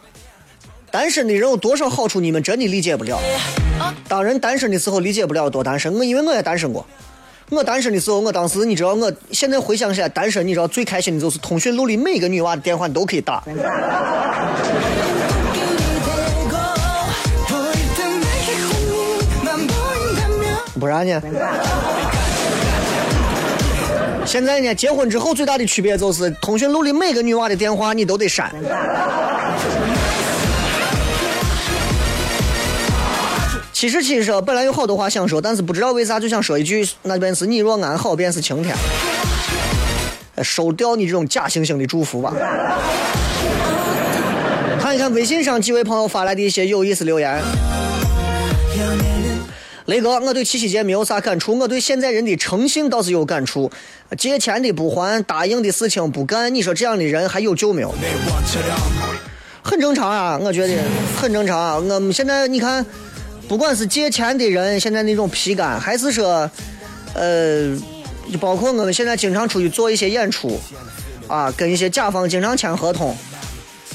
[0.90, 3.20] 单身的人有多少好处，你们真的理解不了。
[4.08, 6.84] 当人单身的时候理解不了多单身，我因为我也单身过。
[7.50, 13.42] 我单身的时候，我当时你知道，我现在回想起来，单身你知道最开心的就是通讯录里每个女娃的电话你都可以打。
[20.78, 21.20] 不然呢？
[24.30, 24.72] 现在呢？
[24.72, 28.48] 结婚之后最大的区别就是，通讯录里每个女娃的电话你都得删。
[33.72, 38.72] 其实其实本来有好多话想说，但是不知道为啥就想说一句，那便是你若安好，便是晴天。
[40.44, 42.32] 收掉你这种假惺惺的祝福吧。
[44.80, 47.42] 看一看微信上几位朋友发来的一些有意思留言。
[49.90, 53.68] 雷哥，我对七夕节没有啥感触，我对现在人的诚信倒是有感触。
[54.16, 57.92] 借钱的不还，答应的事情不干，你说这样的人还有救没有？
[59.64, 60.74] 很正常啊，我觉得
[61.20, 61.76] 很正常啊。
[61.76, 62.86] 我们现在你看，
[63.48, 66.48] 不管是借钱的人，现在那种皮干，还是说，
[67.14, 67.76] 呃，
[68.40, 70.56] 包括我们现在经常出去做一些演出，
[71.26, 73.16] 啊，跟一些甲方经常签合同，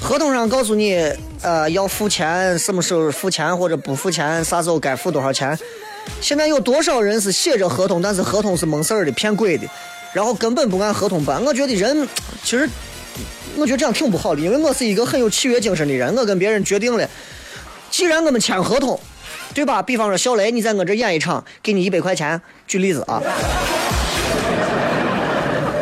[0.05, 0.93] 合同上告诉你，
[1.41, 5.57] 呃，要付钱，什么时候付钱或者不付钱，啥时候该付多少钱。
[6.21, 9.67] 现在有多少人是写着合同，但是合同是蒙事儿的、骗鬼的，
[10.13, 11.43] 然后根本不按合同办？
[11.43, 12.07] 我觉得人，
[12.43, 12.69] 其实
[13.55, 16.15] 我觉得这样挺不好的，因为我是一个很有契约精神的人。
[16.15, 17.09] 我跟别人决定了，
[17.89, 18.99] 既然我们签合同，
[19.55, 19.81] 对吧？
[19.81, 23.19] 比方说小雷，你在我这演一场，给你一百块钱，举例子啊。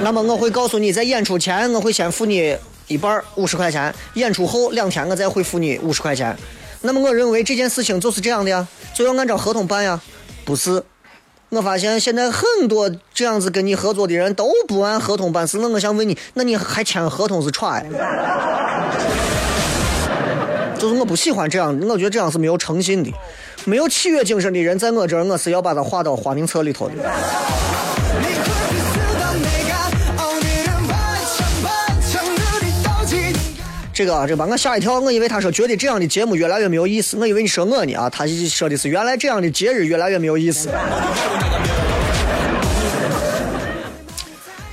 [0.02, 2.56] 那么我会告诉你，在演出前我会先付你
[2.94, 6.38] 一半五十块钱，演出后两天我再会付你五十块钱。
[6.82, 10.00] 那么我认为这件事情就是这样的呀，就要按照合同办呀。
[10.46, 10.84] 不是，
[11.50, 15.58] 我发现现在很多这样子跟你合作的人都不按合同办事。
[15.60, 17.84] 那我想问你，那你还签合同是踹？
[20.78, 23.12] 就是我不喜欢这样，我觉得这样是没有诚信的，
[23.66, 26.96] 没有契约精神的人，在我这儿我是要把他划到花名册里头的。
[33.94, 40.68] 这个这把我吓一跳，我以为他说觉得这样的节目越来越没有意思，我以为你说我呢啊，他说的是原来这样的节日越来越没有意思。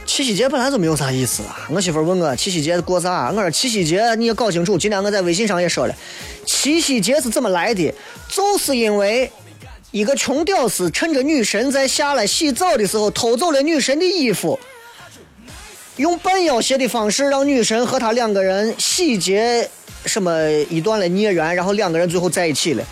[0.07, 5.95] 七夕节本来就没有啥意思啊，我媳妇问我七夕节过啥，我说七夕节你也搞清楚，今天我在微信上也说了，
[6.47, 7.93] 七夕节是怎么来的，
[8.27, 9.31] 就是因为
[9.91, 14.59] 一个穷屌丝趁着女神在下来洗澡的时候偷走了女神的衣服。
[15.97, 19.69] 用半要挟的方式让女神和他两个人喜结
[20.07, 22.85] 什么一段的孽缘，然后两个人最后在一起了。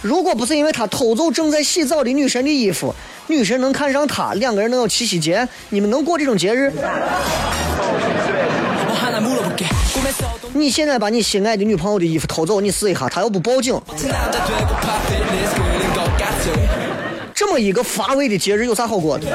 [0.00, 2.94] 如果不是因为他偷走正在洗澡的女神的衣服，
[3.26, 6.72] 女神能看上他，两个人能有七夕节，你们能过这种节日？
[10.52, 13.78] 你现在把你心爱的女朋友的衣服偷走，你试一下，她要不报警？
[17.34, 19.26] 这么一个乏味的节日有啥好过的？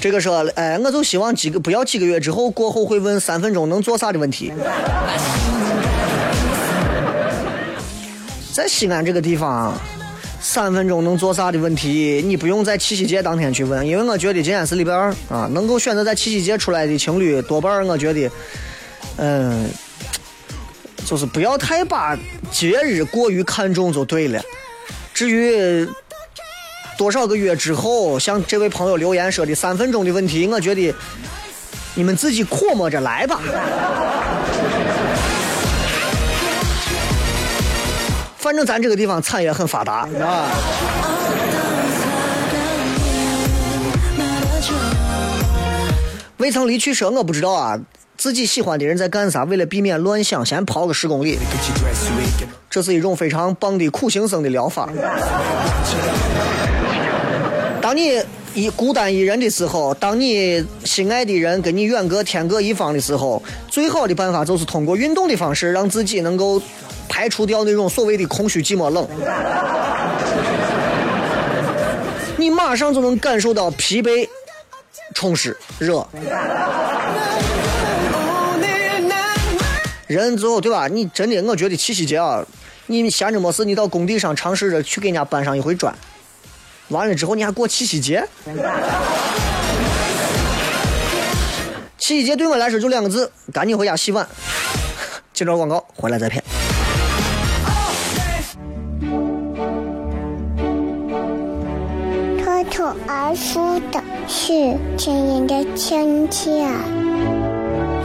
[0.00, 4.50] 这个说，哎，我就希望几个不要几个月之后过后会问三分钟能做啥的问题。
[8.54, 9.78] 在西安这个地方，
[10.40, 18.30] 三分钟能做啥的问题，你不用在七夕节当天去问，因为我觉得今天是礼拜二啊，能够选择在七夕节出来的情侣多半我觉得，
[19.16, 19.68] 嗯，
[21.04, 22.18] 就是不要太把
[22.50, 24.42] 节日过于看重就对了。
[25.12, 25.86] 至于。
[26.98, 30.92] 多少个月之后，像这位朋友留言说的三分钟的问题，我觉得
[31.94, 33.40] 你们自己琢磨着来吧。
[38.36, 40.48] 反正咱这个地方产业很发达啊。
[46.38, 47.78] 未曾离去说我不知道啊，
[48.16, 49.44] 自己喜欢的人在干啥？
[49.44, 51.38] 为了避免乱想，先跑个十公里。
[52.68, 54.88] 这是一种非常棒的苦行僧的疗法。
[57.88, 58.22] 当你
[58.52, 66.60] 一孤单一人的时候，当你心爱的人跟你远隔天各一方的时候，最好的办法就是通过运动的方式，让自己能够
[67.08, 69.08] 排除掉那种所谓的空虚、寂寞、冷。
[72.36, 74.28] 你马上就能感受到疲惫、
[75.14, 76.06] 充实、热。
[80.08, 80.86] 人之后对吧？
[80.88, 82.44] 你真的，我觉得七夕节啊，
[82.88, 85.94] 你闲着没事，你到工地上尝试着去给人家搬上一回砖。
[86.88, 88.26] 完了之后你还过七夕节？
[91.98, 94.26] 七夕节对我来说就两个字：赶紧回家洗碗。
[95.34, 96.42] 接着广告，回来再骗。
[102.42, 106.66] 脱口而出的是亲人的亲切。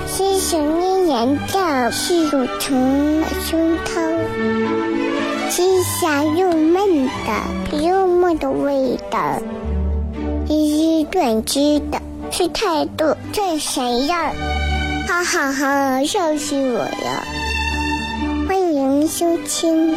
[0.05, 5.03] 是想念人的是乳虫胸膛，
[5.56, 9.39] 是香又闷的又闷的味道，
[10.47, 12.01] 是短知的，
[12.32, 14.34] 是态度这谁呀？
[15.08, 17.24] 哈哈哈，笑死我了！
[18.47, 19.95] 欢迎收听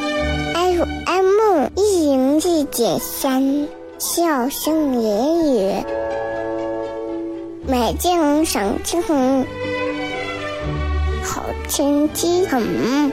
[0.53, 3.67] FM 一零四点三，
[3.99, 5.73] 笑声言语，
[7.67, 9.47] 美景赏青红，
[11.25, 13.11] 好天气很。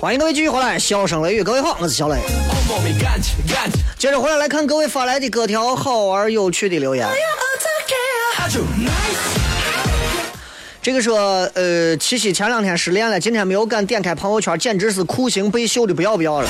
[0.00, 2.16] 欢迎各位继续回来，笑声雷雨，各位好，我是小雷。
[4.00, 7.06] 接着回来来看各位发来的各条好玩有趣的留言。
[10.80, 11.18] 这个说，
[11.52, 16.48] 呃，七夕前两天失恋了，今天没有敢点开朋友圈，简直是酷刑被秀的不要不要了。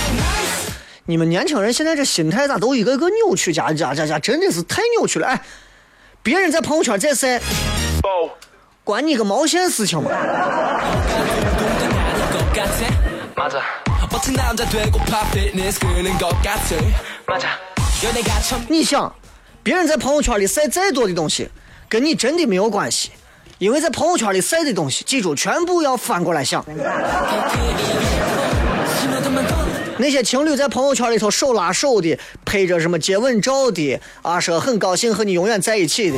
[1.07, 3.53] 你们年轻人现在这心态咋都一个个扭曲？
[3.53, 5.27] 家家家家真的是太扭曲了！
[5.27, 5.43] 哎，
[6.23, 7.41] 别人在朋友圈在晒，
[8.85, 10.13] 管你个毛线事情嘛！
[18.69, 19.15] 你想，
[19.63, 21.49] 别人在朋友圈里晒再多的东西，
[21.89, 23.11] 跟你真的没有关系，
[23.59, 26.65] 因为在朋友圈里晒的东西，记住全部要反过来想。
[29.99, 36.17] 那些情侣在朋友圈里头手拉手的，拍着什么接吻照的，啊，说很高兴和你永远在一起的，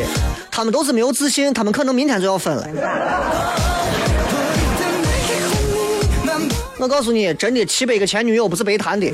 [0.51, 2.67] 他们都是没有自信，他们可能明天就要分了。
[6.79, 9.13] 我告诉你，真的七百个前女友不是白谈的。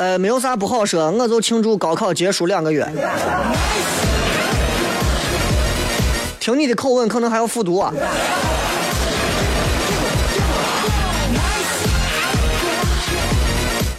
[0.00, 2.88] 呃，没有啥不好说，我就庆祝高考结束两个月。
[6.40, 7.92] 听你的口吻，可能还要复读啊。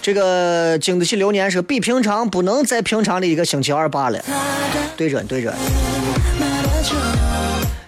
[0.02, 4.20] 这个经得起流年是比平常不能再平常的一个星期二罢了。
[4.98, 5.54] 对准，对准。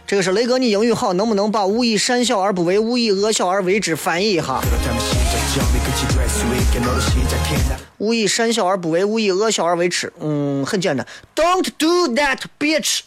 [0.05, 4.61] 这个是雷哥，你英语好，能不能把“勿以善小而不为，勿以恶小而为之”翻译一下
[7.99, 10.12] ？“勿以善小而不为，勿以恶小而为之”。
[10.20, 13.01] 嗯，很简单，Don't do that, bitch。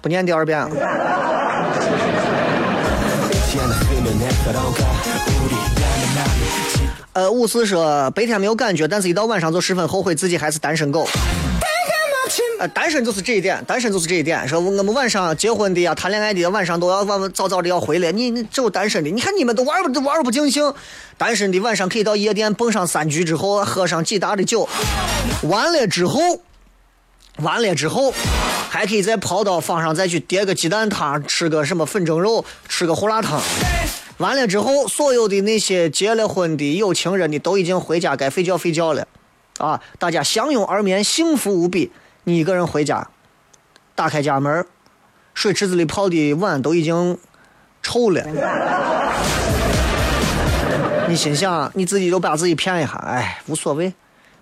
[0.00, 0.66] 不念第二遍。
[7.12, 11.08] 呃，五四说白天没有感觉，但是一到晚上就十分后悔自己还是单身狗。
[12.58, 14.46] 呃，单身就是这一点，单身就是这一点。
[14.46, 18.12] 说我们晚上结婚的呀，谈恋爱的晚上都要晚早早的要回来。
[18.12, 20.72] 你你只有单身的，你看你们都玩不都玩不尽兴。
[21.18, 24.68] 单身的晚上可以到夜店蹦上三局之后，喝上几打的酒，
[25.42, 26.20] 完了之后，
[27.38, 28.12] 完了之后，
[28.68, 33.40] 还可以再跑到坊上再去叠个鸡蛋汤，吃个什么粉蒸肉，吃个胡辣汤。
[34.18, 39.08] 完了之后，所有的那些结了婚的有情人的都已经回家该睡觉睡觉了，
[39.58, 41.90] 啊，大家相拥而眠，幸福无比。
[42.26, 43.06] 你一个人回家，
[43.94, 44.64] 打开家门，
[45.34, 47.18] 水池子里泡的碗都已经
[47.82, 48.24] 臭了。
[51.06, 53.92] 你心想，你自己就把自己骗一下，哎，无所谓，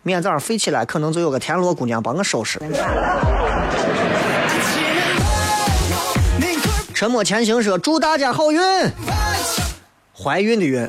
[0.03, 2.61] 明天早上飞起来，可能就有个田螺姑娘帮我收拾。
[6.95, 8.61] 沉默前行说：“祝大家好运。”
[10.17, 10.89] 怀孕的孕，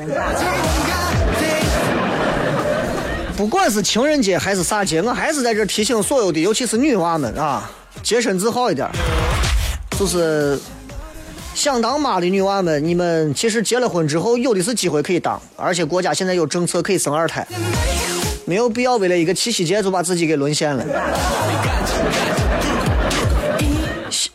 [3.36, 7.70] 不管是情人节还是啥节，我还是在这提醒所有的，尤其是女娃们啊，
[8.04, 8.88] 洁身自好一点。
[9.98, 10.60] 就是
[11.56, 17.46] 想当妈的女娃们，你们其实结了婚之后，有的是机会可以当，而且国家现在有政策可以生二胎，
[18.46, 20.86] 没有必要为了一个七夕节就把自己给沦陷了。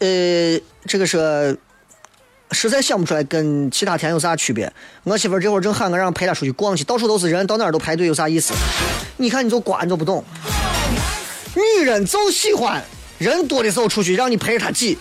[0.00, 1.56] 呃，这个是。
[2.52, 4.72] 实在想不出来跟其他天有啥区别。
[5.04, 8.54] 我媳妇这会儿正喊我让陪她出去逛去，到处都是人，到哪儿都排队，有啥意思？
[9.16, 10.24] 你看你就瓜，你就不懂。
[11.54, 12.82] 女人就喜欢
[13.18, 14.96] 人多的时候出去，让你陪着她挤。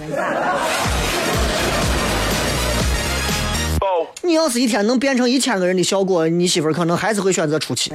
[4.22, 7.91] 你要是一天能变成一千个人的效果，你媳妇可能还是会选择出去。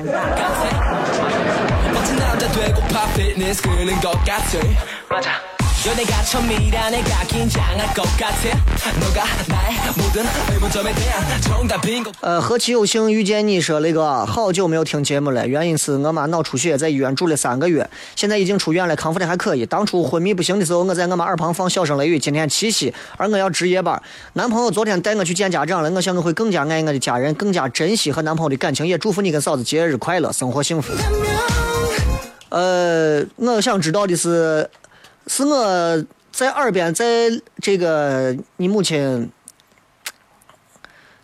[12.20, 19.66] 呃，何其有幸遇见你，说那个好久没有听节目了，原因是我妈脑出血，在医院住了三个月，现在已经出院了，康复的还可以。
[19.66, 22.16] 当初昏迷不醒的时候，我在我妈耳旁放笑声雷雨。
[22.16, 24.00] 今天七夕，而我要值夜班，
[24.34, 30.92] 男朋友昨天带我去见家长了，我想我会更加爱我的家人，更加珍惜和男朋友的感情，也祝福你跟嫂子节日快乐，生活幸福。
[32.50, 34.68] 呃，我想知道的是，
[35.26, 37.04] 是我在耳边，在
[37.60, 39.30] 这个你母亲。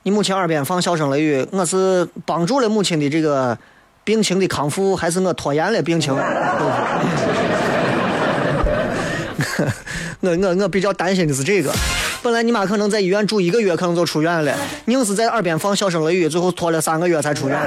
[0.04, 3.58] 你母亲耳边放小声雷雨，我是帮助了母亲的这个
[4.04, 6.14] 病情的康复，还是我拖延了病情？
[10.20, 11.70] 我我我比较担心的是这个。
[12.22, 17.58] 本来你妈可能在医院住一个月，可能就出院了，硬是在耳边放小声雷雨，最后拖了三个月才出院。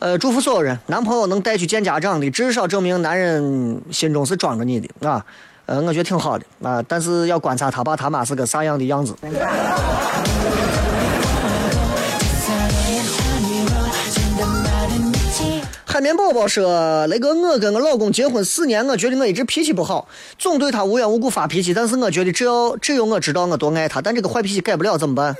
[0.00, 5.24] 呃，祝福所有人，男朋友能带去见家长的，至少证明男人心中是装着你的，啊。
[5.66, 9.14] 呃，我觉得挺好的啊，但是要观察他爸他妈是个啥样的样子。
[15.84, 21.74] 海绵宝宝说：“那个我跟我老公结婚四年，我觉得我一直脾气不好，总对他无缘无故发脾气。
[21.74, 25.34] 但是我觉得只要只有我知道我多爱他，但这个坏脾气改不了怎么办？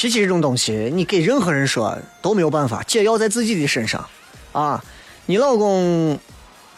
[0.00, 4.02] 脾气这种东西，你给任何人说都没有办法，解药在自己的身上
[4.50, 4.82] 啊！
[5.26, 6.18] 你老公。”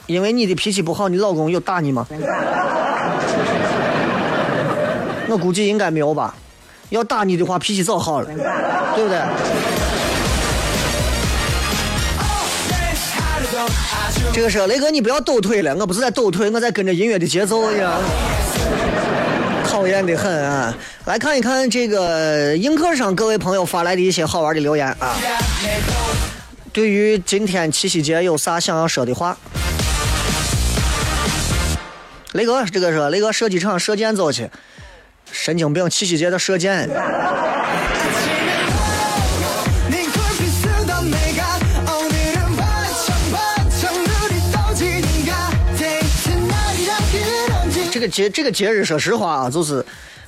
[0.08, 2.04] 因为你的脾气不好，你老公有打你吗？
[5.30, 6.34] 我估计应该没有吧。
[6.90, 8.26] 要打你的话，脾气早好了，
[8.96, 9.20] 对不对？
[14.32, 18.00] 这个是雷哥，你不要抖腿了，我不是在抖腿，我在跟着音乐的节奏呀。
[19.72, 20.76] 讨厌的很啊！
[21.06, 25.16] 来看一看这个映客上各位朋友发来的一些好玩的留言啊。
[26.74, 29.34] 对于今天七夕节有啥想要说的话？
[32.32, 34.50] 雷哥，这个说雷哥射击场射箭走去，
[35.30, 35.88] 神经病！
[35.88, 36.90] 七夕节的射箭。
[48.02, 49.84] 个节这个节日，说实话啊，就是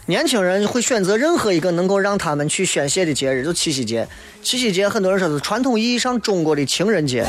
[0.06, 4.06] 年轻人会选择任何一个能够让他们去宣泄的节日，就七夕节。
[4.42, 7.26] 七夕节很多人说是传统意义上中国的情人节。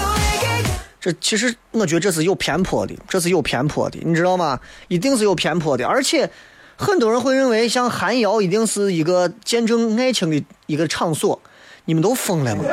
[1.02, 4.60] 这其实我觉得这是有偏颇的，这是有偏颇的，你知道吗？
[4.88, 6.30] 一定是有偏颇的，而且
[6.76, 11.42] 很多人会认为像寒窑一定是一个见证爱情的一个场所，
[11.86, 12.64] 你们都疯了吗？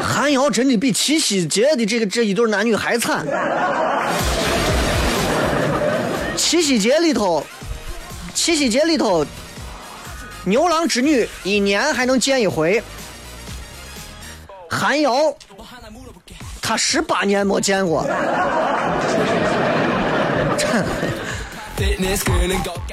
[0.00, 3.26] 寒窑真的比七夕节的这个这一对男女还惨。
[6.44, 7.42] 七夕节里头，
[8.34, 9.24] 七夕节里头，
[10.44, 12.82] 牛郎织女一年还能见一回。
[14.68, 15.34] 韩瑶，
[16.60, 18.06] 他十八年没见过。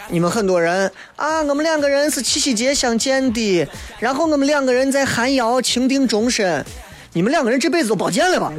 [0.07, 3.67] 你们很多人啊，我们两个人是七夕节相见的，
[3.99, 6.65] 然后我们两个人在寒窑情定终身。
[7.11, 8.53] 你们两个人这辈子都别见了吧？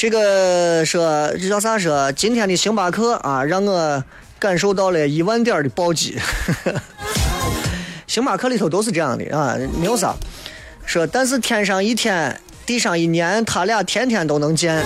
[0.00, 2.10] 这个说这叫啥说？
[2.12, 4.02] 今天的星巴克啊，让我
[4.38, 6.16] 感受到了一万点的暴击。
[8.08, 10.14] 星巴克里头都是这样的啊，没有啥。
[10.86, 14.82] 说，但是天上一天，地上一年，他俩天天都能见。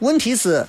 [0.00, 0.66] 问题是，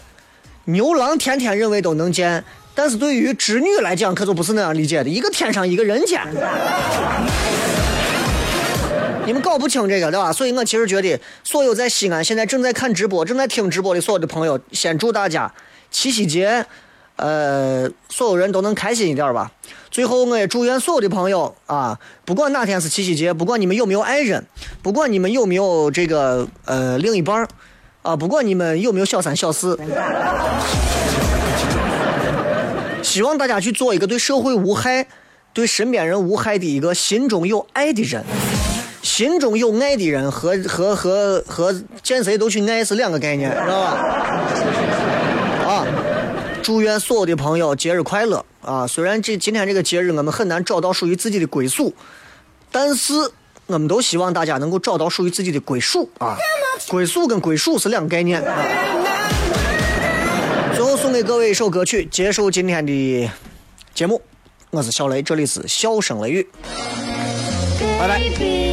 [0.64, 2.42] 牛郎天天认为都能见，
[2.74, 5.10] 但是对于织女来讲，可就不是那样理解的。
[5.10, 6.22] 一个天上，一个人间。
[9.26, 10.32] 你们搞不清这个对吧？
[10.32, 15.54] 所以我其实觉得，所有在西安现在正在看直播、正在听直播的所有的朋友，先祝大家
[15.90, 16.66] 七夕节。
[17.16, 19.52] 呃，所有人都能开心一点吧。
[19.92, 24.44] 最后，我也祝愿所有的朋友啊，不管哪天是七夕节，不管你们有没有爱人，
[24.82, 27.48] 不管你们有没有这个呃另一半
[28.02, 29.80] 啊，不管你们有没有小三小四，
[33.04, 35.06] 希望大家去做一个对社会无害、
[35.54, 38.26] 对身边人无害的一个心中有爱的人。
[39.04, 43.90] 心中有爱的人和和和和见谁都去爱是两个概念，知道吧？
[45.68, 45.86] 啊
[46.64, 48.88] 祝愿所有的朋友节日快乐啊！
[48.88, 51.94] 虽然这今天这个节日我们很难找到属于自己的归宿，
[52.72, 53.14] 但是
[53.68, 56.38] 我们都希望大家能够找到属于自己的归属啊！
[56.88, 58.42] 归宿跟归属是两个概念。
[58.42, 58.66] 啊。
[60.74, 63.30] 最后送给各位一首歌曲，结束今天的
[63.94, 64.22] 节目。
[64.70, 66.48] 我是小雷，这里是笑声雷雨，
[68.00, 68.73] 拜拜。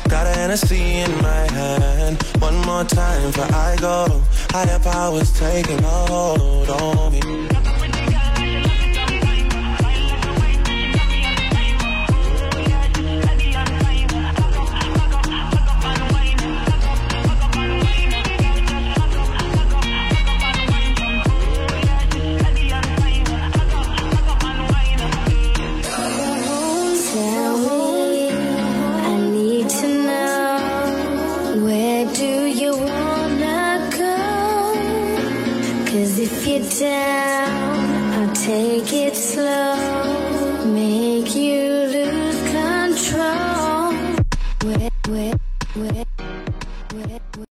[0.11, 2.21] Got a Hennessy in my hand.
[2.39, 4.21] One more time before I go.
[4.49, 7.50] Higher powers taking a hold on me.